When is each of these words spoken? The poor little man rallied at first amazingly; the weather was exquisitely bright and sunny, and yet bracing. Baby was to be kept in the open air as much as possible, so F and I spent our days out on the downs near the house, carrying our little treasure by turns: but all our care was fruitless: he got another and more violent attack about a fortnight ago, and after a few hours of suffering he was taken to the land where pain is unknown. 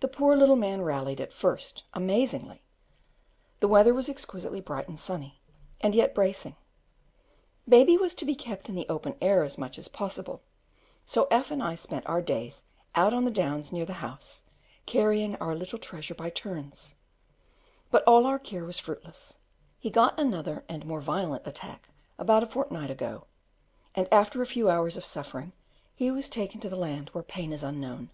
The 0.00 0.08
poor 0.08 0.36
little 0.36 0.54
man 0.54 0.82
rallied 0.82 1.18
at 1.18 1.32
first 1.32 1.84
amazingly; 1.94 2.60
the 3.60 3.68
weather 3.68 3.94
was 3.94 4.06
exquisitely 4.06 4.60
bright 4.60 4.86
and 4.86 5.00
sunny, 5.00 5.40
and 5.80 5.94
yet 5.94 6.14
bracing. 6.14 6.56
Baby 7.66 7.96
was 7.96 8.12
to 8.16 8.26
be 8.26 8.34
kept 8.34 8.68
in 8.68 8.74
the 8.74 8.84
open 8.90 9.16
air 9.18 9.44
as 9.44 9.56
much 9.56 9.78
as 9.78 9.88
possible, 9.88 10.42
so 11.06 11.26
F 11.30 11.50
and 11.50 11.62
I 11.62 11.74
spent 11.74 12.06
our 12.06 12.20
days 12.20 12.64
out 12.94 13.14
on 13.14 13.24
the 13.24 13.30
downs 13.30 13.72
near 13.72 13.86
the 13.86 13.94
house, 14.04 14.42
carrying 14.84 15.36
our 15.36 15.54
little 15.54 15.78
treasure 15.78 16.14
by 16.14 16.28
turns: 16.28 16.96
but 17.90 18.04
all 18.06 18.26
our 18.26 18.38
care 18.38 18.66
was 18.66 18.78
fruitless: 18.78 19.38
he 19.78 19.88
got 19.88 20.20
another 20.20 20.66
and 20.68 20.84
more 20.84 21.00
violent 21.00 21.46
attack 21.46 21.88
about 22.18 22.42
a 22.42 22.46
fortnight 22.46 22.90
ago, 22.90 23.24
and 23.94 24.06
after 24.12 24.42
a 24.42 24.46
few 24.46 24.68
hours 24.68 24.98
of 24.98 25.04
suffering 25.06 25.54
he 25.94 26.10
was 26.10 26.28
taken 26.28 26.60
to 26.60 26.68
the 26.68 26.76
land 26.76 27.08
where 27.14 27.24
pain 27.24 27.54
is 27.54 27.62
unknown. 27.62 28.10